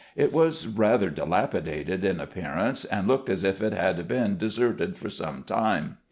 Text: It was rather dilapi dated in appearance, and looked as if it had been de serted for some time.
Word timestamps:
It 0.15 0.33
was 0.33 0.65
rather 0.65 1.11
dilapi 1.11 1.63
dated 1.63 2.03
in 2.03 2.19
appearance, 2.19 2.85
and 2.85 3.07
looked 3.07 3.29
as 3.29 3.43
if 3.43 3.61
it 3.61 3.73
had 3.73 4.07
been 4.07 4.35
de 4.35 4.47
serted 4.47 4.95
for 4.95 5.11
some 5.11 5.43
time. 5.43 5.97